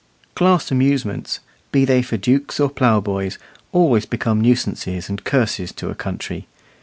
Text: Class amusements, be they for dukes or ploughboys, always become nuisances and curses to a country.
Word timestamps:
Class 0.33 0.71
amusements, 0.71 1.41
be 1.71 1.85
they 1.85 2.01
for 2.01 2.17
dukes 2.17 2.59
or 2.59 2.71
ploughboys, 2.71 3.37
always 3.71 4.07
become 4.07 4.41
nuisances 4.41 5.09
and 5.09 5.23
curses 5.23 5.71
to 5.73 5.91
a 5.91 5.93
country. 5.95 6.47